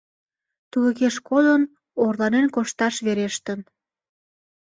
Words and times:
Тулыкеш 0.71 1.15
кодын, 1.29 1.61
орланен 2.03 2.47
кошташ 2.55 2.95
верештын. 3.05 3.59